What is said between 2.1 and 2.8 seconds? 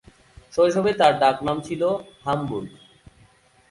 "Hamburg".